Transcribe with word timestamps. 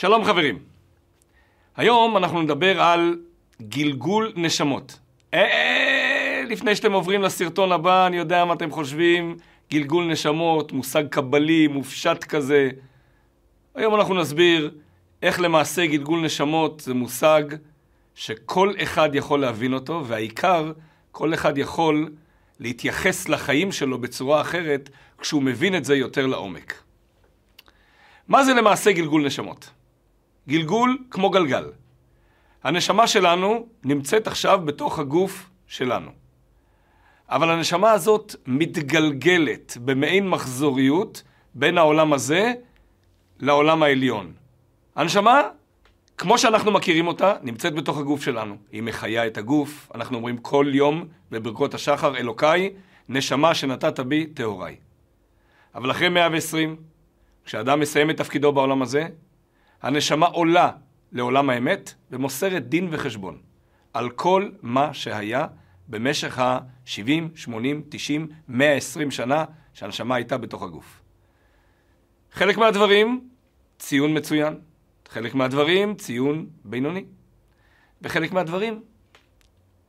שלום 0.00 0.24
חברים. 0.24 0.58
היום 1.76 2.16
אנחנו 2.16 2.42
נדבר 2.42 2.82
על 2.82 3.18
גלגול 3.62 4.32
נשמות. 4.36 4.98
אה, 5.34 6.42
לפני 6.48 6.76
שאתם 6.76 6.92
עוברים 6.92 7.22
לסרטון 7.22 7.72
הבא, 7.72 8.06
אני 8.06 8.16
יודע 8.16 8.44
מה 8.44 8.54
אתם 8.54 8.70
חושבים. 8.70 9.36
גלגול 9.70 10.04
נשמות, 10.04 10.72
מושג 10.72 11.08
קבלי, 11.08 11.66
מופשט 11.66 12.24
כזה. 12.24 12.70
היום 13.74 13.94
אנחנו 13.94 14.14
נסביר 14.14 14.70
איך 15.22 15.40
למעשה 15.40 15.86
גלגול 15.86 16.24
נשמות 16.24 16.80
זה 16.80 16.94
מושג 16.94 17.42
שכל 18.14 18.72
אחד 18.82 19.10
יכול 19.14 19.40
להבין 19.40 19.74
אותו, 19.74 20.04
והעיקר, 20.06 20.72
כל 21.12 21.34
אחד 21.34 21.58
יכול 21.58 22.10
להתייחס 22.60 23.28
לחיים 23.28 23.72
שלו 23.72 23.98
בצורה 23.98 24.40
אחרת 24.40 24.90
כשהוא 25.18 25.42
מבין 25.42 25.76
את 25.76 25.84
זה 25.84 25.96
יותר 25.96 26.26
לעומק. 26.26 26.82
מה 28.28 28.44
זה 28.44 28.54
למעשה 28.54 28.92
גלגול 28.92 29.26
נשמות? 29.26 29.77
גלגול 30.48 30.98
כמו 31.10 31.30
גלגל. 31.30 31.64
הנשמה 32.64 33.06
שלנו 33.06 33.66
נמצאת 33.84 34.26
עכשיו 34.26 34.60
בתוך 34.64 34.98
הגוף 34.98 35.50
שלנו. 35.66 36.10
אבל 37.28 37.50
הנשמה 37.50 37.90
הזאת 37.90 38.34
מתגלגלת 38.46 39.76
במעין 39.84 40.28
מחזוריות 40.28 41.22
בין 41.54 41.78
העולם 41.78 42.12
הזה 42.12 42.52
לעולם 43.38 43.82
העליון. 43.82 44.32
הנשמה, 44.96 45.42
כמו 46.18 46.38
שאנחנו 46.38 46.70
מכירים 46.70 47.06
אותה, 47.06 47.34
נמצאת 47.42 47.74
בתוך 47.74 47.98
הגוף 47.98 48.22
שלנו. 48.22 48.56
היא 48.72 48.82
מחיה 48.82 49.26
את 49.26 49.38
הגוף, 49.38 49.90
אנחנו 49.94 50.16
אומרים 50.16 50.38
כל 50.38 50.66
יום 50.72 51.04
בברכות 51.30 51.74
השחר, 51.74 52.16
אלוקיי, 52.16 52.70
נשמה 53.08 53.54
שנתת 53.54 54.00
בי, 54.00 54.26
טהוריי. 54.26 54.76
אבל 55.74 55.90
אחרי 55.90 56.08
120, 56.08 56.76
כשאדם 57.44 57.80
מסיים 57.80 58.10
את 58.10 58.16
תפקידו 58.16 58.52
בעולם 58.52 58.82
הזה, 58.82 59.08
הנשמה 59.82 60.26
עולה 60.26 60.70
לעולם 61.12 61.50
האמת 61.50 61.94
ומוסרת 62.10 62.68
דין 62.68 62.88
וחשבון 62.90 63.38
על 63.92 64.10
כל 64.10 64.50
מה 64.62 64.94
שהיה 64.94 65.46
במשך 65.88 66.38
ה-70, 66.38 67.10
80, 67.34 67.82
90, 67.88 68.28
120 68.48 69.10
שנה 69.10 69.44
שהנשמה 69.74 70.14
הייתה 70.14 70.38
בתוך 70.38 70.62
הגוף. 70.62 71.00
חלק 72.32 72.56
מהדברים, 72.56 73.28
ציון 73.78 74.16
מצוין. 74.16 74.58
חלק 75.08 75.34
מהדברים, 75.34 75.94
ציון 75.94 76.46
בינוני. 76.64 77.04
וחלק 78.02 78.32
מהדברים, 78.32 78.82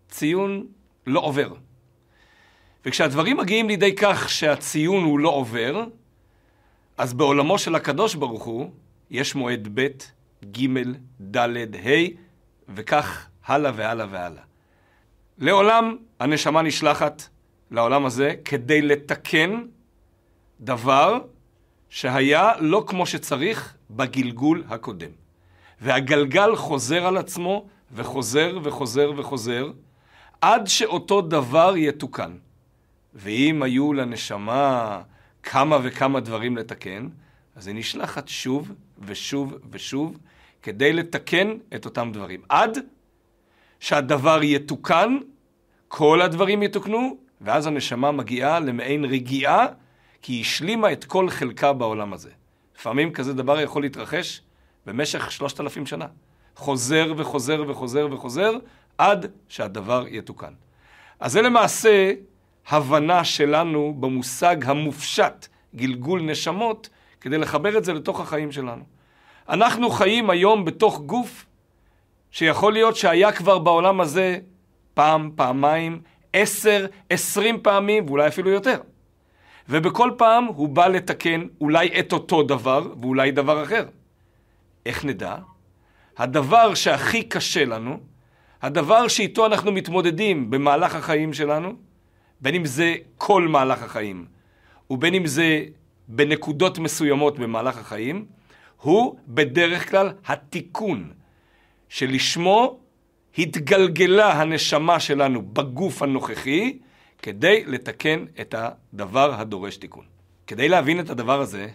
ציון 0.09 0.67
לא 1.07 1.19
עובר. 1.19 1.53
וכשהדברים 2.85 3.37
מגיעים 3.37 3.67
לידי 3.67 3.95
כך 3.95 4.29
שהציון 4.29 5.03
הוא 5.03 5.19
לא 5.19 5.29
עובר, 5.29 5.83
אז 6.97 7.13
בעולמו 7.13 7.57
של 7.57 7.75
הקדוש 7.75 8.15
ברוך 8.15 8.43
הוא, 8.43 8.71
יש 9.11 9.35
מועד 9.35 9.67
ב', 9.73 9.87
ג', 10.51 10.67
ד', 11.21 11.37
ה', 11.75 11.89
וכך 12.69 13.27
הלאה 13.45 13.71
והלאה 13.75 14.05
והלאה. 14.09 14.43
לעולם 15.37 15.97
הנשמה 16.19 16.61
נשלחת 16.61 17.23
לעולם 17.71 18.05
הזה 18.05 18.35
כדי 18.45 18.81
לתקן 18.81 19.61
דבר 20.61 21.19
שהיה 21.89 22.51
לא 22.59 22.83
כמו 22.87 23.05
שצריך 23.05 23.75
בגלגול 23.89 24.63
הקודם. 24.69 25.11
והגלגל 25.81 26.55
חוזר 26.55 27.05
על 27.05 27.17
עצמו 27.17 27.67
וחוזר 27.91 28.59
וחוזר 28.63 29.11
וחוזר 29.17 29.71
עד 30.41 30.67
שאותו 30.67 31.21
דבר 31.21 31.73
יתוקן. 31.77 32.31
ואם 33.13 33.63
היו 33.63 33.93
לנשמה 33.93 35.01
כמה 35.43 35.77
וכמה 35.83 36.19
דברים 36.19 36.57
לתקן, 36.57 37.07
אז 37.55 37.67
היא 37.67 37.75
נשלחת 37.75 38.27
שוב 38.27 38.71
ושוב 39.01 39.53
ושוב 39.71 40.17
כדי 40.63 40.93
לתקן 40.93 41.57
את 41.75 41.85
אותם 41.85 42.11
דברים. 42.13 42.41
עד 42.49 42.77
שהדבר 43.79 44.39
יתוקן, 44.43 45.17
כל 45.87 46.21
הדברים 46.21 46.63
יתוקנו, 46.63 47.17
ואז 47.41 47.67
הנשמה 47.67 48.11
מגיעה 48.11 48.59
למעין 48.59 49.05
רגיעה, 49.05 49.67
כי 50.21 50.33
היא 50.33 50.41
השלימה 50.41 50.91
את 50.91 51.05
כל 51.05 51.29
חלקה 51.29 51.73
בעולם 51.73 52.13
הזה. 52.13 52.29
לפעמים 52.79 53.13
כזה 53.13 53.33
דבר 53.33 53.59
יכול 53.59 53.81
להתרחש 53.81 54.41
במשך 54.85 55.31
שלושת 55.31 55.59
אלפים 55.59 55.85
שנה. 55.85 56.07
חוזר 56.55 57.13
וחוזר 57.17 57.63
וחוזר 57.67 58.07
וחוזר, 58.11 58.51
עד 58.97 59.31
שהדבר 59.47 60.05
יתוקן. 60.07 60.53
אז 61.19 61.31
זה 61.31 61.41
למעשה 61.41 62.13
הבנה 62.67 63.23
שלנו 63.23 63.95
במושג 63.99 64.57
המופשט, 64.65 65.47
גלגול 65.75 66.21
נשמות, 66.21 66.89
כדי 67.21 67.37
לחבר 67.37 67.77
את 67.77 67.85
זה 67.85 67.93
לתוך 67.93 68.19
החיים 68.19 68.51
שלנו. 68.51 68.83
אנחנו 69.49 69.89
חיים 69.89 70.29
היום 70.29 70.65
בתוך 70.65 71.01
גוף 71.01 71.45
שיכול 72.31 72.73
להיות 72.73 72.95
שהיה 72.95 73.31
כבר 73.31 73.59
בעולם 73.59 74.01
הזה 74.01 74.39
פעם, 74.93 75.31
פעמיים, 75.35 76.01
עשר, 76.33 76.85
עשרים 77.09 77.61
פעמים, 77.61 78.05
ואולי 78.05 78.27
אפילו 78.27 78.49
יותר. 78.49 78.81
ובכל 79.69 80.11
פעם 80.17 80.45
הוא 80.45 80.69
בא 80.69 80.87
לתקן 80.87 81.47
אולי 81.61 81.99
את 81.99 82.13
אותו 82.13 82.43
דבר, 82.43 82.93
ואולי 83.01 83.31
דבר 83.31 83.63
אחר. 83.63 83.85
איך 84.85 85.05
נדע? 85.05 85.35
הדבר 86.17 86.73
שהכי 86.73 87.23
קשה 87.23 87.65
לנו, 87.65 87.99
הדבר 88.61 89.07
שאיתו 89.07 89.45
אנחנו 89.45 89.71
מתמודדים 89.71 90.49
במהלך 90.49 90.95
החיים 90.95 91.33
שלנו, 91.33 91.73
בין 92.41 92.55
אם 92.55 92.65
זה 92.65 92.95
כל 93.17 93.47
מהלך 93.47 93.83
החיים, 93.83 94.25
ובין 94.89 95.13
אם 95.13 95.27
זה 95.27 95.63
בנקודות 96.07 96.79
מסוימות 96.79 97.39
במהלך 97.39 97.77
החיים, 97.77 98.25
הוא 98.81 99.15
בדרך 99.27 99.89
כלל 99.89 100.11
התיקון 100.25 101.11
שלשמו 101.89 102.79
התגלגלה 103.37 104.31
הנשמה 104.33 104.99
שלנו 104.99 105.41
בגוף 105.41 106.01
הנוכחי 106.01 106.79
כדי 107.21 107.63
לתקן 107.65 108.25
את 108.41 108.55
הדבר 108.57 109.33
הדורש 109.33 109.77
תיקון. 109.77 110.05
כדי 110.47 110.69
להבין 110.69 110.99
את 110.99 111.09
הדבר 111.09 111.41
הזה, 111.41 111.67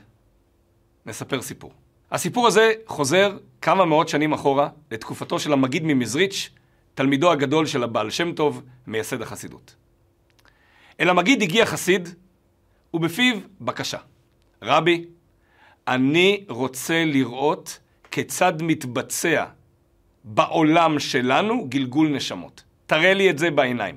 נספר 1.07 1.43
סיפור. 1.43 1.73
הסיפור 2.11 2.47
הזה 2.47 2.73
חוזר 2.87 3.37
כמה 3.61 3.85
מאות 3.85 4.09
שנים 4.09 4.33
אחורה 4.33 4.69
לתקופתו 4.91 5.39
של 5.39 5.53
המגיד 5.53 5.83
ממזריץ', 5.85 6.51
תלמידו 6.95 7.33
הגדול 7.33 7.67
של 7.67 7.83
הבעל 7.83 8.11
שם 8.11 8.33
טוב, 8.33 8.63
מייסד 8.87 9.23
החסידות. 9.23 9.75
אל 11.01 11.09
המגיד 11.09 11.43
הגיע 11.43 11.67
חסיד, 11.67 12.09
ובפיו 12.95 13.37
בקשה. 13.61 13.99
רבי, 14.63 15.05
אני 15.89 16.45
רוצה 16.49 17.05
לראות 17.05 17.79
כיצד 18.11 18.63
מתבצע 18.63 19.45
בעולם 20.25 20.99
שלנו 20.99 21.67
גלגול 21.69 22.09
נשמות. 22.09 22.65
תראה 22.87 23.15
לי 23.15 23.31
את 23.31 23.39
זה 23.39 23.51
בעיניים. 23.51 23.97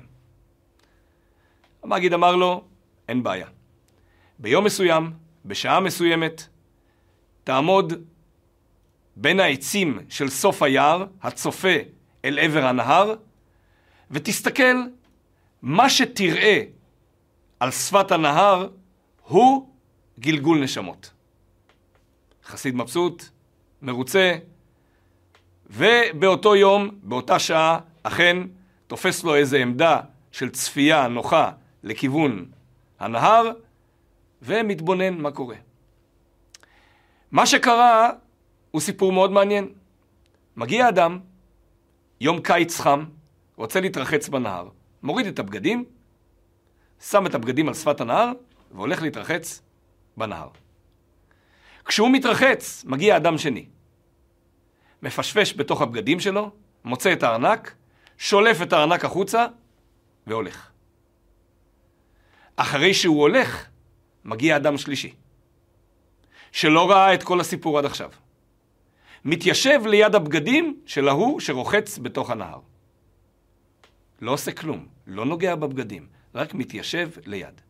המגיד 1.82 2.12
אמר 2.12 2.36
לו, 2.36 2.64
אין 3.08 3.22
בעיה. 3.22 3.46
ביום 4.38 4.64
מסוים, 4.64 5.12
בשעה 5.44 5.80
מסוימת, 5.80 6.46
תעמוד 7.44 7.92
בין 9.16 9.40
העצים 9.40 9.98
של 10.08 10.28
סוף 10.28 10.62
היער, 10.62 11.06
הצופה 11.22 11.74
אל 12.24 12.38
עבר 12.38 12.64
הנהר, 12.66 13.14
ותסתכל, 14.10 14.76
מה 15.62 15.90
שתראה 15.90 16.62
על 17.60 17.70
שפת 17.70 18.12
הנהר 18.12 18.68
הוא 19.22 19.68
גלגול 20.18 20.62
נשמות. 20.62 21.10
חסיד 22.48 22.74
מבסוט, 22.74 23.24
מרוצה, 23.82 24.36
ובאותו 25.66 26.56
יום, 26.56 26.90
באותה 27.02 27.38
שעה, 27.38 27.78
אכן 28.02 28.36
תופס 28.86 29.24
לו 29.24 29.34
איזו 29.34 29.56
עמדה 29.56 30.00
של 30.32 30.50
צפייה 30.50 31.08
נוחה 31.08 31.50
לכיוון 31.82 32.46
הנהר, 33.00 33.50
ומתבונן 34.42 35.14
מה 35.14 35.30
קורה. 35.30 35.56
מה 37.30 37.46
שקרה 37.46 38.10
הוא 38.70 38.80
סיפור 38.80 39.12
מאוד 39.12 39.32
מעניין. 39.32 39.68
מגיע 40.56 40.88
אדם, 40.88 41.18
יום 42.20 42.40
קיץ 42.40 42.80
חם, 42.80 43.04
רוצה 43.56 43.80
להתרחץ 43.80 44.28
בנהר, 44.28 44.68
מוריד 45.02 45.26
את 45.26 45.38
הבגדים, 45.38 45.84
שם 47.00 47.26
את 47.26 47.34
הבגדים 47.34 47.68
על 47.68 47.74
שפת 47.74 48.00
הנהר, 48.00 48.32
והולך 48.72 49.02
להתרחץ 49.02 49.62
בנהר. 50.16 50.48
כשהוא 51.88 52.10
מתרחץ, 52.10 52.84
מגיע 52.84 53.16
אדם 53.16 53.38
שני. 53.38 53.66
מפשפש 55.02 55.54
בתוך 55.56 55.82
הבגדים 55.82 56.20
שלו, 56.20 56.50
מוצא 56.84 57.12
את 57.12 57.22
הארנק, 57.22 57.74
שולף 58.18 58.62
את 58.62 58.72
הארנק 58.72 59.04
החוצה 59.04 59.46
והולך. 60.26 60.70
אחרי 62.56 62.94
שהוא 62.94 63.20
הולך, 63.20 63.66
מגיע 64.24 64.56
אדם 64.56 64.78
שלישי, 64.78 65.14
שלא 66.52 66.90
ראה 66.90 67.14
את 67.14 67.22
כל 67.22 67.40
הסיפור 67.40 67.78
עד 67.78 67.84
עכשיו. 67.84 68.10
מתיישב 69.24 69.80
ליד 69.86 70.14
הבגדים 70.14 70.80
של 70.86 71.08
ההוא 71.08 71.40
שרוחץ 71.40 71.98
בתוך 71.98 72.30
הנהר. 72.30 72.60
לא 74.20 74.32
עושה 74.32 74.52
כלום, 74.52 74.86
לא 75.06 75.24
נוגע 75.24 75.54
בבגדים, 75.54 76.06
רק 76.34 76.54
מתיישב 76.54 77.10
ליד. 77.26 77.60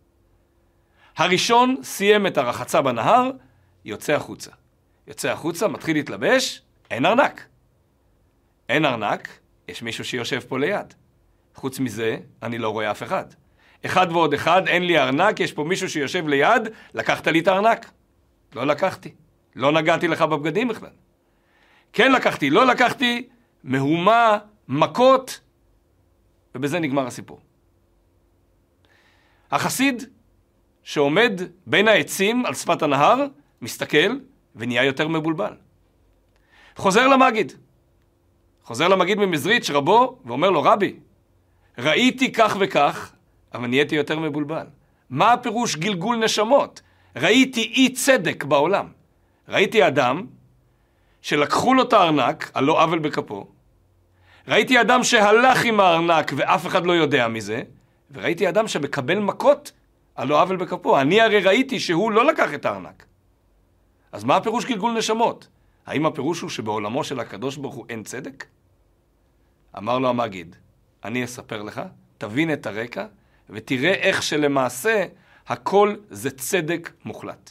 הראשון 1.17 1.77
סיים 1.83 2.27
את 2.27 2.39
הרחצה 2.39 2.83
בנהר, 2.83 3.31
יוצא 3.85 4.13
החוצה. 4.13 4.51
יוצא 5.07 5.31
החוצה, 5.31 5.69
מתחיל 5.69 5.97
להתלבש, 5.97 6.63
אין 6.91 7.07
ארנק. 7.07 7.47
אין 8.69 8.85
ארנק, 8.85 9.29
יש 9.69 9.83
מישהו 9.83 10.05
שיושב 10.05 10.41
פה 10.49 10.59
ליד. 10.59 10.95
חוץ 11.55 11.79
מזה, 11.79 12.17
אני 12.43 12.59
לא 12.59 12.69
רואה 12.69 12.91
אף 12.91 13.03
אחד. 13.03 13.25
אחד 13.87 14.07
ועוד 14.11 14.35
אחד, 14.35 14.69
אין 14.69 14.87
לי 14.87 14.99
ארנק, 14.99 15.41
יש 15.41 15.53
פה 15.53 15.65
מישהו 15.65 15.89
שיושב 15.89 16.29
ליד, 16.29 16.63
לקחת 16.95 17.27
לי 17.27 17.41
את 17.41 17.49
הארנק. 17.49 17.91
לא 18.55 18.67
לקחתי. 18.67 19.15
לא 19.57 19.73
נגעתי 19.73 20.09
לך 20.09 20.23
בבגדים 20.23 20.69
בכלל. 20.69 20.91
כן 21.93 22.13
לקחתי, 22.13 22.51
לא 22.51 22.67
לקחתי, 22.67 23.29
מהומה, 23.65 24.39
מכות, 24.69 25.41
ובזה 26.55 26.79
נגמר 26.79 27.07
הסיפור. 27.07 27.41
החסיד 29.51 30.03
שעומד 30.83 31.41
בין 31.67 31.89
העצים 31.89 32.47
על 32.47 32.55
שפת 32.55 32.83
הנהר, 32.83 33.27
מסתכל 33.63 34.19
ונהיה 34.57 34.85
יותר 34.85 35.09
מבולבל. 35.09 35.53
חוזר 36.77 37.09
למגיד. 37.09 37.53
חוזר 38.65 38.89
למגיד 38.89 39.19
ממזריץ' 39.19 39.71
רבו, 39.71 40.19
ואומר 40.25 40.51
לו, 40.51 40.63
רבי, 40.63 40.97
ראיתי 41.79 42.33
כך 42.33 42.57
וכך, 42.61 43.13
אבל 43.55 43.67
נהייתי 43.67 43.95
יותר 43.95 44.19
מבולבל. 44.19 44.67
מה 45.11 45.33
הפירוש 45.33 45.77
גלגול 45.77 46.17
נשמות? 46.17 46.83
ראיתי 47.17 47.61
אי 47.61 47.93
צדק 47.93 48.45
בעולם. 48.45 48.87
ראיתי 49.49 49.87
אדם 49.87 50.27
שלקחו 51.23 51.75
לו 51.75 51.83
את 51.83 51.93
הארנק, 51.93 52.51
על 52.55 52.65
לא 52.65 52.83
עוול 52.83 52.99
בכפו, 52.99 53.47
ראיתי 54.49 54.81
אדם 54.81 55.05
שהלך 55.05 55.65
עם 55.65 55.81
הארנק 55.81 56.33
ואף 56.37 56.67
אחד 56.67 56.87
לא 56.87 56.93
יודע 56.93 57.29
מזה, 57.29 57.63
וראיתי 58.11 58.49
אדם 58.49 58.69
שמקבל 58.69 59.19
מכות 59.19 59.73
על 60.15 60.29
לא 60.29 60.43
עוול 60.43 60.57
בכפו. 60.57 61.01
אני 61.01 61.21
הרי 61.21 61.41
ראיתי 61.41 61.81
שהוא 61.81 62.13
לא 62.13 62.27
לקח 62.27 62.55
את 62.55 62.65
הארנק. 62.65 63.05
אז 64.13 64.25
מה 64.25 64.37
הפירוש 64.37 64.65
גלגול 64.65 64.99
נשמות? 64.99 65.49
האם 65.87 66.07
הפירוש 66.07 66.41
הוא 66.41 66.51
שבעולמו 66.51 67.05
של 67.05 67.21
הקדוש 67.21 67.57
ברוך 67.57 67.75
הוא 67.75 67.87
אין 67.89 68.03
צדק? 68.03 68.47
אמר 69.79 69.99
לו 69.99 70.09
המגיד, 70.09 70.57
אני 71.05 71.25
אספר 71.25 71.63
לך, 71.63 71.81
תבין 72.19 72.53
את 72.53 72.67
הרקע, 72.67 73.07
ותראה 73.51 73.95
איך 73.95 74.23
שלמעשה 74.23 75.07
הכל 75.47 75.95
זה 76.11 76.31
צדק 76.31 76.93
מוחלט. 77.05 77.51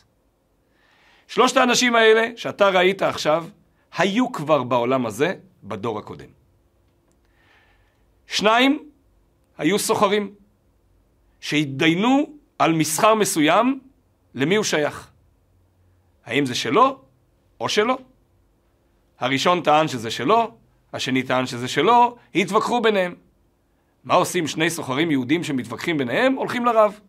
שלושת 1.28 1.58
האנשים 1.58 1.96
האלה 1.96 2.28
שאתה 2.36 2.70
ראית 2.70 3.02
עכשיו, 3.02 3.46
היו 3.98 4.32
כבר 4.32 4.64
בעולם 4.64 5.06
הזה 5.06 5.34
בדור 5.64 6.00
הקודם. 6.00 6.30
שניים 8.28 8.90
היו 9.58 9.80
סוחרים, 9.80 10.36
שהתדיינו 11.40 12.26
על 12.60 12.74
מסחר 12.74 13.16
מסוים, 13.16 13.80
למי 14.36 14.56
הוא 14.56 14.64
שייך. 14.64 15.12
האם 16.28 16.46
זה 16.46 16.56
שלו 16.56 17.00
או 17.60 17.70
שלו? 17.70 17.98
הראשון 19.20 19.62
טען 19.62 19.88
שזה 19.88 20.12
שלו, 20.12 20.58
השני 20.94 21.24
טען 21.24 21.46
שזה 21.46 21.68
שלו, 21.68 22.16
התווכחו 22.36 22.82
ביניהם. 22.82 23.16
מה 24.04 24.14
עושים 24.14 24.48
שני 24.48 24.70
סוחרים 24.70 25.12
יהודים 25.12 25.44
שמתווכחים 25.44 25.98
ביניהם? 25.98 26.34
הולכים 26.34 26.66
לרב. 26.66 27.00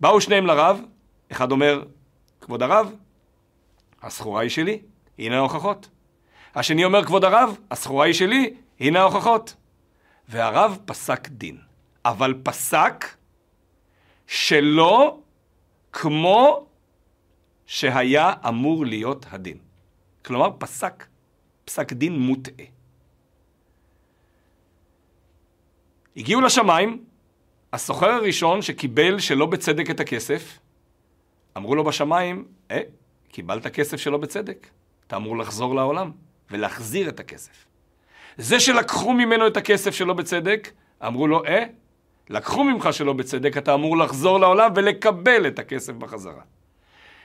באו 0.00 0.20
שניהם 0.20 0.46
לרב, 0.46 0.80
אחד 1.32 1.52
אומר, 1.52 1.82
כבוד 2.40 2.62
הרב, 2.62 2.92
הסחורה 4.02 4.42
היא 4.42 4.50
שלי, 4.50 4.80
הנה 5.18 5.36
ההוכחות. 5.36 5.88
השני 6.54 6.84
אומר, 6.84 7.04
כבוד 7.04 7.24
הרב, 7.24 7.56
הסחורה 7.70 8.06
היא 8.06 8.14
שלי, 8.14 8.54
הנה 8.80 9.00
ההוכחות. 9.00 9.54
והרב 10.28 10.78
פסק 10.84 11.28
דין, 11.28 11.58
אבל 12.04 12.34
פסק 12.42 13.04
שלא 14.26 15.18
כמו 15.92 16.67
שהיה 17.68 18.32
אמור 18.48 18.86
להיות 18.86 19.26
הדין. 19.30 19.58
כלומר, 20.24 20.50
פסק 20.58 21.06
פסק 21.64 21.92
דין 21.92 22.18
מוטעה. 22.18 22.66
הגיעו 26.16 26.40
לשמיים, 26.40 27.04
הסוחר 27.72 28.10
הראשון 28.10 28.62
שקיבל 28.62 29.18
שלא 29.18 29.46
בצדק 29.46 29.90
את 29.90 30.00
הכסף, 30.00 30.58
אמרו 31.56 31.74
לו 31.74 31.84
בשמיים, 31.84 32.44
אה, 32.70 32.80
קיבלת 33.28 33.66
כסף 33.66 33.96
שלא 33.96 34.18
בצדק, 34.18 34.66
אתה 35.06 35.16
אמור 35.16 35.38
לחזור 35.38 35.74
לעולם 35.74 36.10
ולהחזיר 36.50 37.08
את 37.08 37.20
הכסף. 37.20 37.64
זה 38.36 38.60
שלקחו 38.60 39.12
ממנו 39.12 39.46
את 39.46 39.56
הכסף 39.56 39.90
שלא 39.90 40.14
בצדק, 40.14 40.70
אמרו 41.06 41.26
לו, 41.26 41.44
אה, 41.44 41.64
לקחו 42.30 42.64
ממך 42.64 42.88
שלא 42.92 43.12
בצדק, 43.12 43.56
אתה 43.56 43.74
אמור 43.74 43.96
לחזור 43.96 44.40
לעולם 44.40 44.70
ולקבל 44.74 45.46
את 45.46 45.58
הכסף 45.58 45.92
בחזרה. 45.92 46.42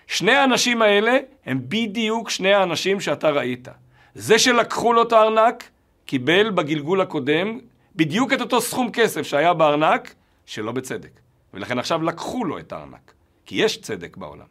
שני 0.08 0.32
האנשים 0.32 0.82
האלה 0.82 1.18
הם 1.46 1.60
בדיוק 1.68 2.30
שני 2.30 2.54
האנשים 2.54 3.00
שאתה 3.00 3.30
ראית. 3.30 3.68
זה 4.16 4.40
שלקחו 4.40 4.94
לו 4.94 5.04
את 5.04 5.12
הארנק, 5.12 5.70
קיבל 6.06 6.50
בגלגול 6.50 7.02
הקודם 7.02 7.60
בדיוק 7.96 8.34
את 8.34 8.42
אותו 8.42 8.62
סכום 8.62 8.92
כסף 8.92 9.22
שהיה 9.22 9.54
בארנק, 9.54 10.14
שלא 10.46 10.72
בצדק. 10.72 11.20
ולכן 11.54 11.80
עכשיו 11.80 12.04
לקחו 12.04 12.46
לו 12.46 12.60
את 12.60 12.72
הארנק, 12.72 13.14
כי 13.46 13.56
יש 13.56 13.82
צדק 13.82 14.18
בעולם. 14.18 14.46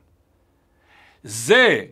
זה 1.22 1.84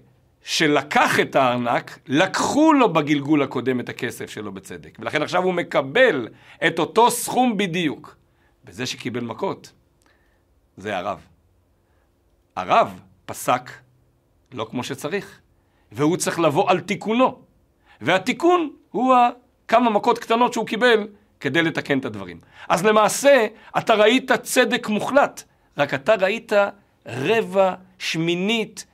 שלקח 0.43 1.21
את 1.21 1.37
הארנק, 1.37 1.99
לקחו 2.07 2.73
לו 2.73 2.93
בגלגול 2.93 3.43
הקודם 3.43 3.81
את 3.81 3.89
הכסף 3.89 4.31
שלו 4.31 4.53
בצדק. 4.53 4.99
ולכן 4.99 5.23
עכשיו 5.23 5.43
הוא 5.43 5.55
מקבל 5.55 6.29
את 6.67 6.79
אותו 6.79 7.11
סכום 7.11 7.57
בדיוק. 7.57 8.17
וזה 8.65 8.87
שקיבל 8.87 9.21
מכות, 9.21 9.73
זה 10.77 10.97
הרב. 10.97 11.21
הרב 12.57 13.01
פסק 13.31 13.71
לא 14.53 14.67
כמו 14.71 14.85
שצריך, 14.85 15.41
והוא 15.93 16.17
צריך 16.17 16.39
לבוא 16.41 16.71
על 16.71 16.81
תיקונו. 16.81 17.39
והתיקון 18.01 18.71
הוא 18.91 19.15
כמה 19.69 19.91
מכות 19.91 20.19
קטנות 20.19 20.53
שהוא 20.53 20.67
קיבל 20.67 21.09
כדי 21.41 21.63
לתקן 21.63 21.99
את 21.99 22.05
הדברים. 22.05 22.41
אז 22.69 22.85
למעשה, 22.85 23.47
אתה 23.79 23.95
ראית 23.95 24.33
צדק 24.33 24.89
מוחלט, 24.89 25.43
רק 25.79 25.95
אתה 25.95 26.15
ראית 26.15 26.53
רבע, 27.07 27.75
שמינית, 27.99 28.87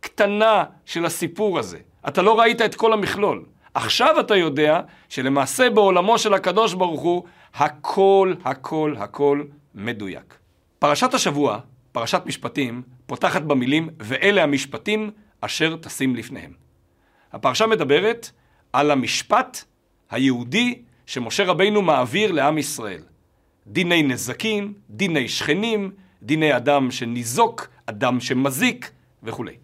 קטנה 0.00 0.64
של 0.84 1.04
הסיפור 1.06 1.58
הזה. 1.58 1.78
אתה 2.08 2.22
לא 2.22 2.40
ראית 2.40 2.62
את 2.62 2.74
כל 2.74 2.92
המכלול. 2.92 3.44
עכשיו 3.74 4.20
אתה 4.20 4.36
יודע 4.36 4.80
שלמעשה 5.08 5.70
בעולמו 5.70 6.18
של 6.18 6.34
הקדוש 6.34 6.74
ברוך 6.74 7.00
הוא, 7.00 7.24
הכל, 7.54 8.34
הכל, 8.44 8.94
הכל 8.98 9.42
מדויק. 9.74 10.34
פרשת 10.78 11.14
השבוע, 11.14 11.58
פרשת 11.92 12.22
משפטים, 12.26 12.82
פותחת 13.06 13.42
במילים, 13.42 13.88
ואלה 13.98 14.42
המשפטים 14.42 15.10
אשר 15.40 15.76
תשים 15.76 16.16
לפניהם. 16.16 16.52
הפרשה 17.32 17.66
מדברת 17.66 18.30
על 18.72 18.90
המשפט 18.90 19.64
היהודי 20.10 20.82
שמשה 21.06 21.44
רבינו 21.44 21.82
מעביר 21.82 22.32
לעם 22.32 22.58
ישראל. 22.58 23.02
דיני 23.66 24.02
נזקים, 24.02 24.74
דיני 24.90 25.28
שכנים, 25.28 25.92
דיני 26.22 26.56
אדם 26.56 26.90
שניזוק, 26.90 27.68
אדם 27.86 28.20
שמזיק 28.20 28.90
וכולי. 29.22 29.56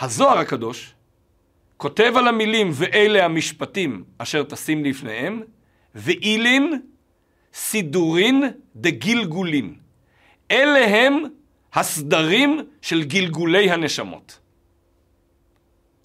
הזוהר 0.00 0.38
הקדוש 0.38 0.94
כותב 1.76 2.12
על 2.16 2.28
המילים 2.28 2.70
ואלה 2.74 3.24
המשפטים 3.24 4.04
אשר 4.18 4.42
תשים 4.42 4.84
לפניהם, 4.84 5.42
ואילין 5.94 6.80
סידורין 7.54 8.42
דגלגולין. 8.76 9.74
אלה 10.50 10.86
הם 10.86 11.24
הסדרים 11.72 12.68
של 12.82 13.04
גלגולי 13.04 13.70
הנשמות. 13.70 14.38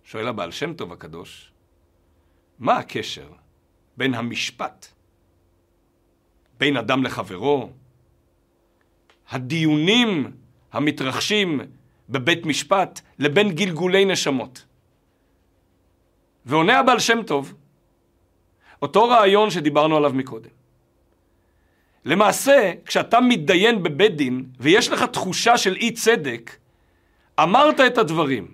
שואל 0.04 0.28
הבעל 0.28 0.52
שם 0.52 0.74
טוב 0.74 0.92
הקדוש, 0.92 1.52
מה 2.60 2.78
הקשר 2.78 3.28
בין 3.98 4.14
המשפט, 4.14 4.88
בין 6.60 6.78
אדם 6.78 7.04
לחברו, 7.04 7.70
הדיונים 9.30 10.32
המתרחשים 10.72 11.62
בבית 12.10 12.46
משפט, 12.46 13.02
לבין 13.20 13.52
גלגולי 13.56 14.06
נשמות? 14.06 14.66
ועונה 16.46 16.80
הבעל 16.80 17.00
שם 17.00 17.24
טוב, 17.24 17.54
אותו 18.82 19.04
רעיון 19.04 19.50
שדיברנו 19.50 19.98
עליו 19.98 20.14
מקודם. 20.14 20.63
למעשה, 22.06 22.72
כשאתה 22.86 23.20
מתדיין 23.20 23.84
בבית 23.84 24.16
דין 24.16 24.44
ויש 24.60 24.90
לך 24.90 25.04
תחושה 25.04 25.58
של 25.58 25.76
אי 25.76 25.92
צדק, 25.92 26.52
אמרת 27.40 27.80
את 27.80 27.98
הדברים, 27.98 28.48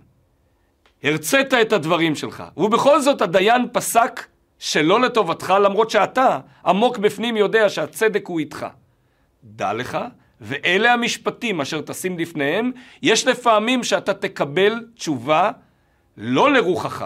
הרצית 1.03 1.53
את 1.53 1.73
הדברים 1.73 2.15
שלך, 2.15 2.43
ובכל 2.57 3.01
זאת 3.01 3.21
הדיין 3.21 3.67
פסק 3.73 4.25
שלא 4.59 5.01
לטובתך, 5.01 5.53
למרות 5.63 5.89
שאתה 5.89 6.39
עמוק 6.65 6.97
בפנים 6.97 7.37
יודע 7.37 7.69
שהצדק 7.69 8.27
הוא 8.27 8.39
איתך. 8.39 8.65
דע 9.43 9.73
לך, 9.73 9.97
ואלה 10.41 10.93
המשפטים 10.93 11.61
אשר 11.61 11.81
תשים 11.81 12.19
לפניהם, 12.19 12.71
יש 13.01 13.27
לפעמים 13.27 13.83
שאתה 13.83 14.13
תקבל 14.13 14.85
תשובה 14.95 15.51
לא 16.17 16.53
לרוחך, 16.53 17.05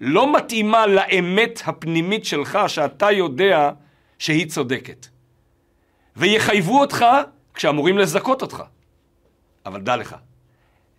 לא 0.00 0.36
מתאימה 0.36 0.86
לאמת 0.86 1.62
הפנימית 1.66 2.24
שלך, 2.24 2.58
שאתה 2.66 3.10
יודע 3.10 3.70
שהיא 4.18 4.46
צודקת. 4.46 5.06
ויחייבו 6.16 6.80
אותך 6.80 7.06
כשאמורים 7.54 7.98
לזכות 7.98 8.42
אותך. 8.42 8.62
אבל 9.66 9.80
דע 9.80 9.96
לך, 9.96 10.16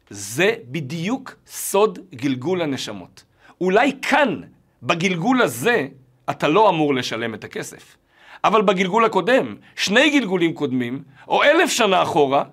זה 0.09 0.55
בדיוק 0.65 1.35
סוד 1.47 1.99
גלגול 2.15 2.61
הנשמות. 2.61 3.23
אולי 3.61 3.93
כאן, 4.01 4.41
בגלגול 4.83 5.41
הזה, 5.41 5.87
אתה 6.29 6.47
לא 6.47 6.69
אמור 6.69 6.95
לשלם 6.95 7.33
את 7.33 7.43
הכסף. 7.43 7.97
אבל 8.43 8.61
בגלגול 8.61 9.05
הקודם, 9.05 9.55
שני 9.75 10.19
גלגולים 10.19 10.53
קודמים, 10.53 11.03
או 11.27 11.43
אלף 11.43 11.71
שנה 11.71 12.03
אחורה, 12.03 12.43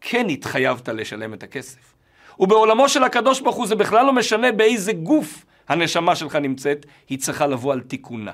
כן 0.00 0.26
התחייבת 0.28 0.88
לשלם 0.88 1.34
את 1.34 1.42
הכסף. 1.42 1.94
ובעולמו 2.38 2.88
של 2.88 3.04
הקדוש 3.04 3.40
ברוך 3.40 3.56
הוא 3.56 3.66
זה 3.66 3.74
בכלל 3.74 4.06
לא 4.06 4.12
משנה 4.12 4.52
באיזה 4.52 4.92
גוף 4.92 5.44
הנשמה 5.68 6.16
שלך 6.16 6.36
נמצאת, 6.36 6.86
היא 7.08 7.18
צריכה 7.18 7.46
לבוא 7.46 7.72
על 7.72 7.80
תיקונה. 7.80 8.32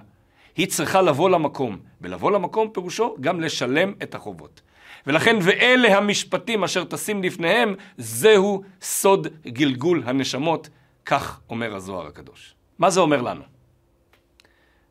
היא 0.57 0.67
צריכה 0.67 1.03
לבוא 1.03 1.31
למקום, 1.31 1.79
ולבוא 2.01 2.31
למקום 2.31 2.71
פירושו 2.71 3.17
גם 3.21 3.41
לשלם 3.41 3.93
את 4.03 4.15
החובות. 4.15 4.61
ולכן, 5.07 5.37
ואלה 5.43 5.99
המשפטים 5.99 6.65
אשר 6.65 6.85
תשים 6.85 7.23
לפניהם, 7.23 7.75
זהו 7.99 8.63
סוד 8.83 9.29
גלגול 9.47 10.03
הנשמות, 10.07 10.69
כך 11.05 11.41
אומר 11.51 11.75
הזוהר 11.75 12.07
הקדוש. 12.07 12.55
מה 12.79 12.91
זה 12.91 13.01
אומר 13.01 13.23
לנו? 13.23 13.43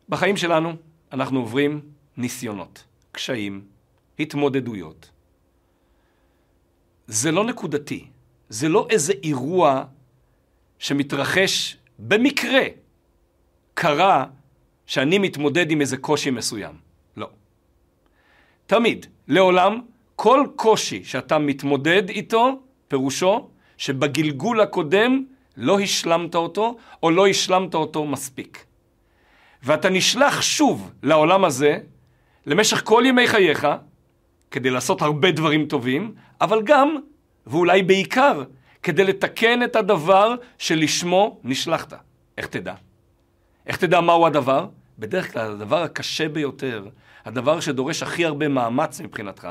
בחיים 0.10 0.38
שלנו 0.38 0.74
אנחנו 1.12 1.40
עוברים 1.40 1.82
ניסיונות, 2.18 2.84
קשיים, 3.12 3.66
התמודדויות. 4.20 5.10
זה 7.08 7.32
לא 7.32 7.46
נקודתי, 7.46 8.08
זה 8.50 8.70
לא 8.70 8.88
איזה 8.90 9.14
אירוע 9.24 9.84
שמתרחש 10.80 11.78
במקרה. 12.00 12.62
קרה 13.74 14.26
שאני 14.90 15.18
מתמודד 15.18 15.72
עם 15.72 15.82
איזה 15.82 15.98
קושי 15.98 16.30
מסוים. 16.32 16.74
לא. 17.18 17.30
תמיד, 18.66 19.06
לעולם, 19.28 19.82
כל 20.16 20.46
קושי 20.56 21.04
שאתה 21.04 21.38
מתמודד 21.38 22.10
איתו, 22.10 22.60
פירושו 22.88 23.50
שבגלגול 23.78 24.62
הקודם 24.62 25.24
לא 25.58 25.80
השלמת 25.80 26.36
אותו, 26.36 26.78
או 27.04 27.12
לא 27.12 27.28
השלמת 27.28 27.76
אותו 27.76 28.06
מספיק. 28.06 28.66
ואתה 29.64 29.90
נשלח 29.90 30.42
שוב 30.42 30.92
לעולם 31.04 31.46
הזה, 31.46 31.78
למשך 32.46 32.82
כל 32.84 33.04
ימי 33.06 33.28
חייך, 33.28 33.68
כדי 34.52 34.70
לעשות 34.70 35.02
הרבה 35.02 35.32
דברים 35.32 35.66
טובים, 35.66 36.14
אבל 36.42 36.62
גם, 36.64 36.96
ואולי 37.48 37.84
בעיקר, 37.84 38.44
כדי 38.84 39.04
לתקן 39.04 39.64
את 39.64 39.76
הדבר 39.76 40.36
שלשמו 40.58 41.40
נשלחת. 41.44 41.94
איך 42.38 42.48
תדע? 42.48 42.74
איך 43.68 43.78
תדע 43.78 44.02
מהו 44.02 44.26
הדבר? 44.26 44.79
בדרך 45.00 45.34
כלל 45.34 45.52
הדבר 45.52 45.84
הקשה 45.84 46.30
ביותר, 46.30 46.88
הדבר 47.26 47.60
שדורש 47.60 48.04
הכי 48.04 48.26
הרבה 48.26 48.48
מאמץ 48.48 49.02
מבחינתך, 49.02 49.48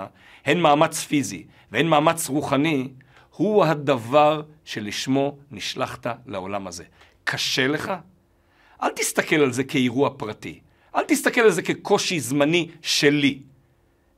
הן 0.46 0.60
מאמץ 0.60 1.04
פיזי 1.04 1.46
והן 1.72 1.86
מאמץ 1.86 2.28
רוחני, 2.28 2.88
הוא 3.36 3.64
הדבר 3.64 4.42
שלשמו 4.64 5.36
נשלחת 5.50 6.06
לעולם 6.26 6.66
הזה. 6.66 6.84
קשה 7.24 7.66
לך? 7.66 7.92
אל 8.82 8.88
תסתכל 8.88 9.36
על 9.36 9.52
זה 9.52 9.64
כאירוע 9.64 10.10
פרטי. 10.16 10.60
אל 10.96 11.04
תסתכל 11.04 11.40
על 11.40 11.50
זה 11.50 11.62
כקושי 11.62 12.20
זמני 12.20 12.68
שלי. 12.82 13.38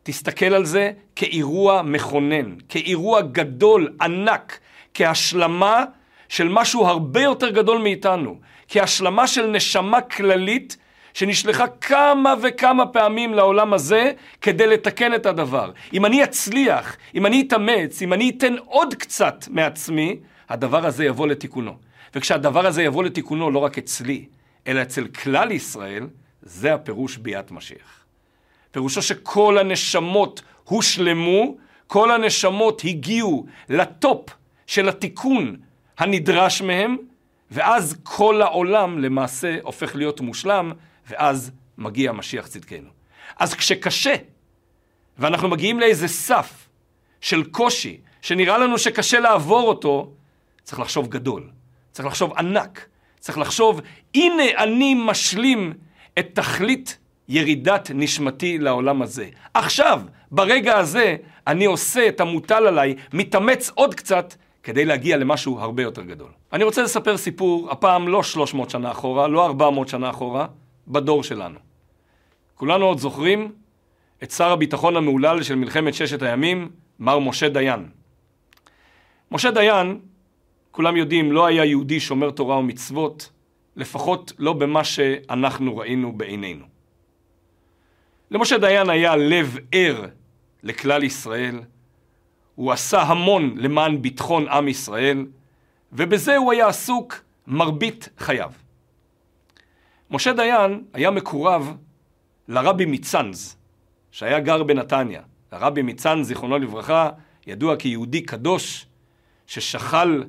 תסתכל 0.02 0.54
על 0.54 0.64
זה 0.64 0.92
כאירוע 1.16 1.82
מכונן, 1.82 2.54
כאירוע 2.68 3.20
גדול, 3.20 3.88
ענק, 4.00 4.58
כהשלמה 4.94 5.84
של 6.28 6.48
משהו 6.48 6.86
הרבה 6.86 7.22
יותר 7.22 7.50
גדול 7.50 7.78
מאיתנו, 7.82 8.40
כהשלמה 8.68 9.26
של 9.26 9.46
נשמה 9.46 10.00
כללית 10.00 10.76
שנשלחה 11.14 11.66
כמה 11.66 12.34
וכמה 12.42 12.86
פעמים 12.86 13.34
לעולם 13.34 13.72
הזה 13.72 14.12
כדי 14.40 14.66
לתקן 14.66 15.14
את 15.14 15.26
הדבר. 15.26 15.70
אם 15.92 16.06
אני 16.06 16.24
אצליח, 16.24 16.96
אם 17.14 17.26
אני 17.26 17.44
אתאמץ, 17.48 18.02
אם 18.02 18.12
אני 18.12 18.30
אתן 18.30 18.54
עוד 18.64 18.94
קצת 18.94 19.44
מעצמי, 19.50 20.16
הדבר 20.48 20.86
הזה 20.86 21.04
יבוא 21.04 21.26
לתיקונו. 21.26 21.76
וכשהדבר 22.14 22.66
הזה 22.66 22.82
יבוא 22.82 23.04
לתיקונו 23.04 23.50
לא 23.50 23.58
רק 23.58 23.78
אצלי, 23.78 24.24
אלא 24.66 24.82
אצל 24.82 25.06
כלל 25.06 25.50
ישראל, 25.50 26.06
זה 26.42 26.74
הפירוש 26.74 27.16
ביאת 27.16 27.50
משיח. 27.50 28.04
פירושו 28.70 29.02
שכל 29.02 29.58
הנשמות 29.58 30.42
הושלמו, 30.64 31.56
כל 31.86 32.10
הנשמות 32.10 32.82
הגיעו 32.84 33.46
לטופ 33.68 34.30
של 34.66 34.88
התיקון 34.88 35.56
הנדרש 35.98 36.62
מהם, 36.62 36.96
ואז 37.50 37.96
כל 38.02 38.42
העולם 38.42 38.98
למעשה 38.98 39.56
הופך 39.62 39.96
להיות 39.96 40.20
מושלם, 40.20 40.72
ואז 41.10 41.50
מגיע 41.78 42.12
משיח 42.12 42.46
צדקנו. 42.46 42.88
אז 43.38 43.54
כשקשה, 43.54 44.14
ואנחנו 45.18 45.48
מגיעים 45.48 45.80
לאיזה 45.80 46.08
סף 46.08 46.68
של 47.20 47.44
קושי, 47.44 48.00
שנראה 48.22 48.58
לנו 48.58 48.78
שקשה 48.78 49.20
לעבור 49.20 49.68
אותו, 49.68 50.12
צריך 50.62 50.80
לחשוב 50.80 51.08
גדול, 51.08 51.50
צריך 51.92 52.06
לחשוב 52.06 52.32
ענק, 52.38 52.86
צריך 53.18 53.38
לחשוב, 53.38 53.80
הנה 54.14 54.44
אני 54.56 54.94
משלים 54.94 55.72
את 56.18 56.28
תכלית 56.34 56.98
ירידת 57.28 57.90
נשמתי 57.94 58.58
לעולם 58.58 59.02
הזה. 59.02 59.28
עכשיו, 59.54 60.02
ברגע 60.30 60.78
הזה, 60.78 61.16
אני 61.46 61.64
עושה 61.64 62.08
את 62.08 62.20
המוטל 62.20 62.66
עליי, 62.66 62.94
מתאמץ 63.12 63.70
עוד 63.74 63.94
קצת 63.94 64.34
כדי 64.62 64.84
להגיע 64.84 65.16
למשהו 65.16 65.58
הרבה 65.60 65.82
יותר 65.82 66.02
גדול. 66.02 66.30
אני 66.52 66.64
רוצה 66.64 66.82
לספר 66.82 67.16
סיפור, 67.16 67.70
הפעם 67.70 68.08
לא 68.08 68.22
300 68.22 68.70
שנה 68.70 68.90
אחורה, 68.90 69.28
לא 69.28 69.46
400 69.46 69.88
שנה 69.88 70.10
אחורה, 70.10 70.46
בדור 70.90 71.22
שלנו. 71.22 71.58
כולנו 72.54 72.84
עוד 72.84 72.98
זוכרים 72.98 73.52
את 74.22 74.30
שר 74.30 74.52
הביטחון 74.52 74.96
המהולל 74.96 75.42
של 75.42 75.54
מלחמת 75.54 75.94
ששת 75.94 76.22
הימים, 76.22 76.70
מר 76.98 77.18
משה 77.18 77.48
דיין. 77.48 77.88
משה 79.30 79.50
דיין, 79.50 80.00
כולם 80.70 80.96
יודעים, 80.96 81.32
לא 81.32 81.46
היה 81.46 81.64
יהודי 81.64 82.00
שומר 82.00 82.30
תורה 82.30 82.56
ומצוות, 82.56 83.30
לפחות 83.76 84.32
לא 84.38 84.52
במה 84.52 84.84
שאנחנו 84.84 85.76
ראינו 85.76 86.12
בעינינו. 86.12 86.64
למשה 88.30 88.58
דיין 88.58 88.90
היה 88.90 89.16
לב 89.16 89.58
ער 89.72 90.06
לכלל 90.62 91.02
ישראל, 91.02 91.60
הוא 92.54 92.72
עשה 92.72 93.02
המון 93.02 93.54
למען 93.56 94.02
ביטחון 94.02 94.48
עם 94.48 94.68
ישראל, 94.68 95.26
ובזה 95.92 96.36
הוא 96.36 96.52
היה 96.52 96.68
עסוק 96.68 97.20
מרבית 97.46 98.08
חייו. 98.18 98.52
משה 100.10 100.32
דיין 100.32 100.84
היה 100.92 101.10
מקורב 101.10 101.76
לרבי 102.48 102.86
מצאנז, 102.86 103.56
שהיה 104.10 104.40
גר 104.40 104.62
בנתניה. 104.62 105.22
הרבי 105.50 105.82
מצאנז, 105.82 106.26
זיכרונו 106.26 106.58
לברכה, 106.58 107.10
ידוע 107.46 107.76
כיהודי 107.76 108.22
קדוש, 108.22 108.86
ששכל 109.46 110.22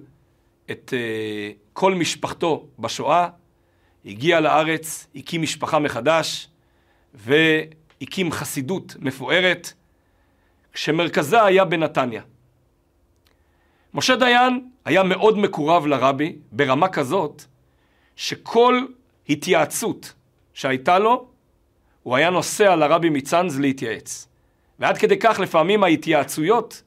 את 0.72 0.94
uh, 0.94 1.58
כל 1.74 1.96
משפחתו 1.96 2.68
בשואה, 2.80 3.30
הגיע 4.06 4.40
לארץ, 4.40 5.08
הקים 5.16 5.42
משפחה 5.42 5.80
מחדש, 5.80 6.48
והקים 7.14 8.32
חסידות 8.32 8.96
מפוארת, 9.00 9.74
שמרכזה 10.76 11.44
היה 11.44 11.66
בנתניה. 11.66 12.22
משה 13.94 14.16
דיין 14.16 14.70
היה 14.86 15.04
מאוד 15.04 15.38
מקורב 15.38 15.86
לרבי, 15.86 16.36
ברמה 16.52 16.88
כזאת, 16.88 17.44
שכל 18.16 18.86
התייעצות 19.30 20.14
שהייתה 20.54 21.00
לו, 21.00 21.26
הוא 22.04 22.16
היה 22.16 22.30
נוסע 22.30 22.76
לרבי 22.76 23.10
מצאנז 23.10 23.60
להתייעץ. 23.60 24.28
ועד 24.80 24.98
כדי 24.98 25.20
כך 25.20 25.40
לפעמים 25.40 25.84
ההתייעצויות 25.84 26.82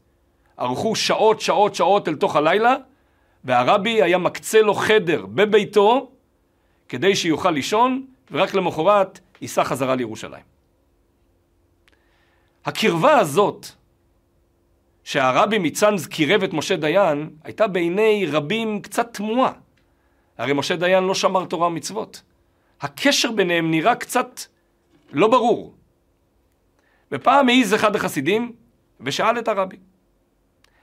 ארכו 0.60 0.96
שעות, 0.96 1.40
שעות, 1.40 1.74
שעות 1.74 2.08
אל 2.08 2.14
תוך 2.14 2.36
הלילה, 2.36 2.76
והרבי 3.44 4.02
היה 4.02 4.18
מקצה 4.18 4.62
לו 4.62 4.74
חדר 4.74 5.26
בביתו 5.26 6.10
כדי 6.88 7.16
שיוכל 7.16 7.50
לישון, 7.50 8.06
ורק 8.30 8.54
למחרת 8.54 9.20
ייסע 9.40 9.64
חזרה 9.64 9.94
לירושלים. 9.94 10.42
הקרבה 12.64 13.18
הזאת, 13.18 13.66
שהרבי 15.04 15.58
מצאנז 15.58 16.06
קירב 16.06 16.42
את 16.42 16.52
משה 16.52 16.76
דיין, 16.76 17.30
הייתה 17.44 17.66
בעיני 17.66 18.26
רבים 18.30 18.82
קצת 18.82 19.14
תמוהה. 19.14 19.52
הרי 20.38 20.52
משה 20.52 20.76
דיין 20.76 21.04
לא 21.04 21.14
שמר 21.14 21.44
תורה 21.44 21.66
ומצוות. 21.66 22.22
הקשר 22.80 23.32
ביניהם 23.32 23.70
נראה 23.70 23.94
קצת 23.94 24.40
לא 25.12 25.28
ברור. 25.28 25.74
ופעם 27.12 27.48
העיז 27.48 27.74
אחד 27.74 27.96
החסידים 27.96 28.52
ושאל 29.00 29.38
את 29.38 29.48
הרבי, 29.48 29.76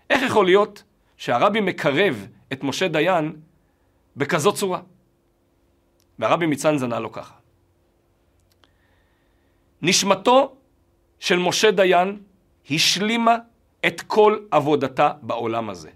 איך 0.09 0.21
יכול 0.21 0.45
להיות 0.45 0.83
שהרבי 1.17 1.61
מקרב 1.61 2.27
את 2.53 2.63
משה 2.63 2.87
דיין 2.87 3.35
בכזאת 4.17 4.55
צורה? 4.55 4.81
והרבי 6.19 6.45
מצאנז 6.45 6.83
ענה 6.83 6.99
לו 6.99 7.11
ככה: 7.11 7.35
נשמתו 9.81 10.55
של 11.19 11.39
משה 11.39 11.71
דיין 11.71 12.19
השלימה 12.71 13.35
את 13.87 14.01
כל 14.01 14.39
עבודתה 14.51 15.13
בעולם 15.21 15.69
הזה. 15.69 15.89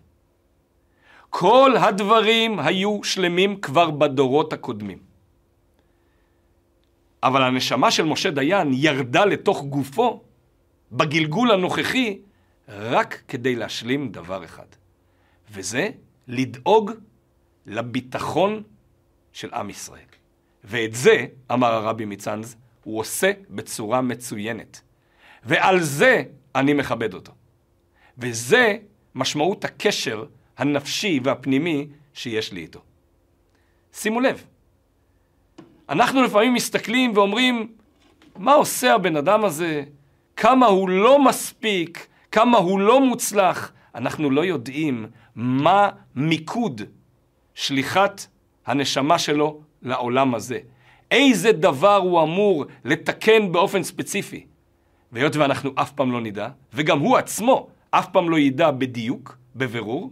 כל 1.37 1.71
הדברים 1.77 2.59
היו 2.59 3.03
שלמים 3.03 3.61
כבר 3.61 3.91
בדורות 3.91 4.53
הקודמים. 4.53 4.97
אבל 7.23 7.43
הנשמה 7.43 7.91
של 7.91 8.03
משה 8.03 8.31
דיין 8.31 8.71
ירדה 8.73 9.25
לתוך 9.25 9.63
גופו 9.63 10.23
בגלגול 10.91 11.51
הנוכחי 11.51 12.19
רק 12.67 13.23
כדי 13.27 13.55
להשלים 13.55 14.11
דבר 14.11 14.45
אחד, 14.45 14.65
וזה 15.51 15.89
לדאוג 16.27 16.91
לביטחון 17.65 18.63
של 19.33 19.53
עם 19.53 19.69
ישראל. 19.69 20.11
ואת 20.63 20.93
זה, 20.93 21.25
אמר 21.51 21.73
הרבי 21.73 22.05
מצאנז, 22.05 22.55
הוא 22.83 22.99
עושה 22.99 23.31
בצורה 23.49 24.01
מצוינת. 24.01 24.81
ועל 25.43 25.79
זה 25.79 26.23
אני 26.55 26.73
מכבד 26.73 27.13
אותו. 27.13 27.31
וזה 28.17 28.77
משמעות 29.15 29.65
הקשר 29.65 30.25
הנפשי 30.57 31.19
והפנימי 31.23 31.87
שיש 32.13 32.53
לי 32.53 32.61
איתו. 32.61 32.79
שימו 33.93 34.19
לב, 34.19 34.43
אנחנו 35.89 36.23
לפעמים 36.23 36.53
מסתכלים 36.53 37.11
ואומרים, 37.15 37.67
מה 38.37 38.53
עושה 38.53 38.93
הבן 38.93 39.15
אדם 39.15 39.45
הזה? 39.45 39.83
כמה 40.35 40.65
הוא 40.65 40.89
לא 40.89 41.23
מספיק, 41.23 42.07
כמה 42.31 42.57
הוא 42.57 42.79
לא 42.79 43.01
מוצלח. 43.01 43.71
אנחנו 43.95 44.29
לא 44.29 44.45
יודעים 44.45 45.05
מה 45.35 45.89
מיקוד 46.15 46.81
שליחת 47.53 48.27
הנשמה 48.65 49.19
שלו 49.19 49.61
לעולם 49.81 50.35
הזה. 50.35 50.59
איזה 51.11 51.51
דבר 51.51 51.95
הוא 51.95 52.23
אמור 52.23 52.65
לתקן 52.85 53.51
באופן 53.51 53.83
ספציפי. 53.83 54.45
והיות 55.11 55.35
ואנחנו 55.35 55.71
אף 55.75 55.91
פעם 55.91 56.11
לא 56.11 56.21
נדע, 56.21 56.49
וגם 56.73 56.99
הוא 56.99 57.17
עצמו 57.17 57.67
אף 57.91 58.07
פעם 58.11 58.29
לא 58.29 58.39
ידע 58.39 58.71
בדיוק, 58.71 59.37
בבירור, 59.55 60.11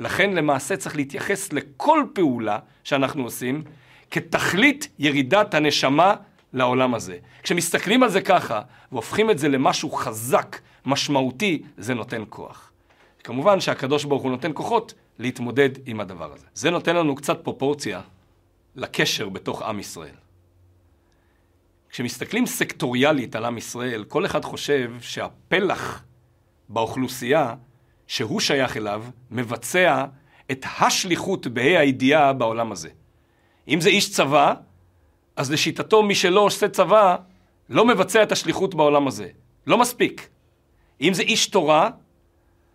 לכן 0.00 0.34
למעשה 0.34 0.76
צריך 0.76 0.96
להתייחס 0.96 1.52
לכל 1.52 2.04
פעולה 2.12 2.58
שאנחנו 2.84 3.24
עושים 3.24 3.62
כתכלית 4.10 4.88
ירידת 4.98 5.54
הנשמה 5.54 6.14
לעולם 6.52 6.94
הזה. 6.94 7.18
כשמסתכלים 7.42 8.02
על 8.02 8.08
זה 8.08 8.20
ככה, 8.20 8.60
והופכים 8.92 9.30
את 9.30 9.38
זה 9.38 9.48
למשהו 9.48 9.90
חזק, 9.90 10.56
משמעותי, 10.86 11.62
זה 11.78 11.94
נותן 11.94 12.22
כוח. 12.28 12.72
כמובן 13.24 13.60
שהקדוש 13.60 14.04
ברוך 14.04 14.22
הוא 14.22 14.30
נותן 14.30 14.50
כוחות 14.54 14.94
להתמודד 15.18 15.70
עם 15.86 16.00
הדבר 16.00 16.32
הזה. 16.32 16.46
זה 16.54 16.70
נותן 16.70 16.96
לנו 16.96 17.14
קצת 17.14 17.44
פרופורציה 17.44 18.00
לקשר 18.76 19.28
בתוך 19.28 19.62
עם 19.62 19.80
ישראל. 19.80 20.14
כשמסתכלים 21.90 22.46
סקטוריאלית 22.46 23.36
על 23.36 23.44
עם 23.44 23.58
ישראל, 23.58 24.04
כל 24.04 24.26
אחד 24.26 24.44
חושב 24.44 24.92
שהפלח 25.00 26.02
באוכלוסייה 26.68 27.54
שהוא 28.10 28.40
שייך 28.40 28.76
אליו 28.76 29.04
מבצע 29.30 30.04
את 30.50 30.64
השליחות 30.80 31.46
בה"א 31.46 31.78
הידיעה 31.78 32.32
בעולם 32.32 32.72
הזה. 32.72 32.88
אם 33.68 33.80
זה 33.80 33.88
איש 33.88 34.12
צבא, 34.12 34.54
אז 35.36 35.50
לשיטתו 35.50 36.02
מי 36.02 36.14
שלא 36.14 36.40
עושה 36.40 36.68
צבא 36.68 37.16
לא 37.68 37.84
מבצע 37.84 38.22
את 38.22 38.32
השליחות 38.32 38.74
בעולם 38.74 39.06
הזה. 39.06 39.28
לא 39.66 39.78
מספיק. 39.78 40.28
אם 41.00 41.14
זה 41.14 41.22
איש 41.22 41.46
תורה, 41.46 41.90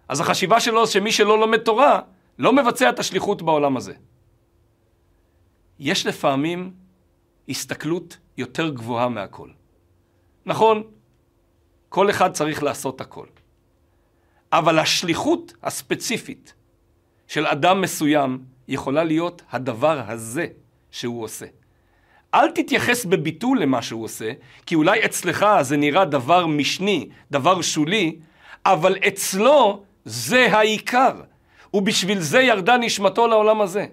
אז 0.07 0.19
החשיבה 0.19 0.59
שלו 0.59 0.87
שמי 0.87 1.11
שלא 1.11 1.39
לומד 1.39 1.59
תורה 1.59 2.01
לא 2.39 2.53
מבצע 2.53 2.89
את 2.89 2.99
השליחות 2.99 3.41
בעולם 3.41 3.77
הזה. 3.77 3.93
יש 5.79 6.05
לפעמים 6.05 6.73
הסתכלות 7.49 8.17
יותר 8.37 8.69
גבוהה 8.69 9.09
מהכל. 9.09 9.49
נכון, 10.45 10.83
כל 11.89 12.09
אחד 12.09 12.31
צריך 12.31 12.63
לעשות 12.63 13.01
הכל. 13.01 13.34
אבל 14.57 14.79
השליחות 14.79 15.53
הספציפית 15.63 16.53
של 17.27 17.47
אדם 17.47 17.81
מסוים 17.81 18.39
יכולה 18.67 19.03
להיות 19.03 19.41
הדבר 19.51 20.01
הזה 20.07 20.47
שהוא 20.91 21.23
עושה. 21.23 21.45
אל 22.33 22.51
תתייחס 22.51 23.05
בביטול 23.05 23.61
למה 23.61 23.81
שהוא 23.81 24.03
עושה, 24.03 24.31
כי 24.65 24.75
אולי 24.75 25.05
אצלך 25.05 25.45
זה 25.61 25.77
נראה 25.77 26.05
דבר 26.05 26.47
משני, 26.47 27.09
דבר 27.31 27.61
שולי, 27.61 28.19
אבל 28.65 28.97
אצלו 29.07 29.83
זה 30.05 30.47
העיקר, 30.51 31.21
ובשביל 31.73 32.19
זה 32.19 32.41
ירדה 32.41 32.77
נשמתו 32.77 33.27
לעולם 33.27 33.61
הזה. 33.61 33.85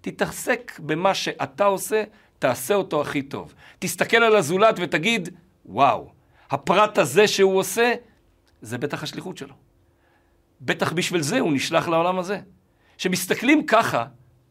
תתעסק 0.00 0.72
במה 0.78 1.14
שאתה 1.14 1.64
עושה, 1.64 2.04
תעשה 2.38 2.74
אותו 2.74 3.00
הכי 3.00 3.22
טוב. 3.22 3.54
תסתכל 3.78 4.16
על 4.16 4.36
הזולת 4.36 4.74
ותגיד, 4.78 5.28
וואו, 5.66 6.10
הפרט 6.50 6.98
הזה 6.98 7.28
שהוא 7.28 7.58
עושה, 7.58 7.92
זה 8.62 8.78
בטח 8.78 9.02
השליחות 9.02 9.38
שלו. 9.38 9.54
בטח 10.64 10.92
בשביל 10.92 11.20
זה 11.20 11.40
הוא 11.40 11.52
נשלח 11.52 11.88
לעולם 11.88 12.18
הזה. 12.18 12.40
כשמסתכלים 12.98 13.66
ככה, 13.66 14.04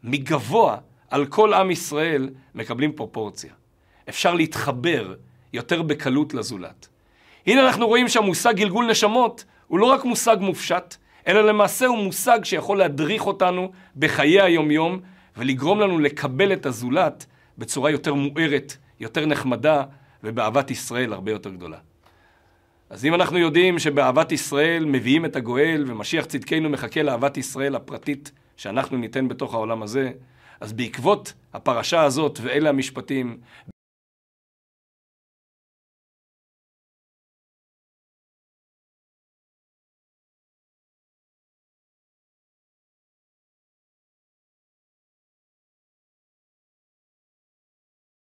מגבוה, 0.04 0.78
על 1.10 1.26
כל 1.26 1.54
עם 1.54 1.72
ישראל, 1.72 2.30
מקבלים 2.56 2.92
פרופורציה. 2.92 3.54
אפשר 4.10 4.34
להתחבר 4.34 5.16
יותר 5.54 5.82
בקלות 5.82 6.34
לזולת. 6.34 6.88
הנה 7.48 7.66
אנחנו 7.68 7.88
רואים 7.88 8.10
שהמושג 8.10 8.54
גלגול 8.56 8.92
נשמות 8.92 9.46
הוא 9.68 9.80
לא 9.80 9.86
רק 9.86 10.06
מושג 10.06 10.38
מופשט, 10.40 10.96
אלא 11.28 11.42
למעשה 11.42 11.86
הוא 11.86 11.98
מושג 11.98 12.40
שיכול 12.44 12.78
להדריך 12.78 13.28
אותנו 13.28 13.72
בחיי 13.96 14.42
היומיום 14.42 15.00
ולגרום 15.38 15.80
לנו 15.80 16.00
לקבל 16.00 16.54
את 16.54 16.66
הזולת 16.66 17.26
בצורה 17.58 17.92
יותר 17.92 18.14
מוארת, 18.14 18.78
יותר 19.00 19.26
נחמדה 19.26 19.84
ובאהבת 20.24 20.72
ישראל 20.72 21.14
הרבה 21.14 21.32
יותר 21.32 21.50
גדולה. 21.50 21.78
אז 22.94 23.06
אם 23.06 23.14
אנחנו 23.14 23.38
יודעים 23.38 23.80
שבאהבת 23.80 24.32
ישראל 24.32 24.86
מביאים 24.86 25.26
את 25.26 25.36
הגואל 25.36 25.84
ומשיח 25.88 26.26
צדקנו 26.26 26.70
מחכה 26.70 27.04
לאהבת 27.04 27.38
ישראל 27.38 27.76
הפרטית 27.76 28.32
שאנחנו 28.58 28.98
ניתן 28.98 29.28
בתוך 29.28 29.54
העולם 29.54 29.84
הזה, 29.84 30.12
אז 30.62 30.74
בעקבות 30.74 31.34
הפרשה 31.54 32.04
הזאת 32.04 32.40
ואלה 32.44 32.70
המשפטים, 32.70 33.38